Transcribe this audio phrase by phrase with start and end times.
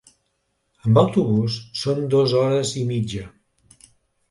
[0.87, 3.25] Amb autobús són dos hores i mitja.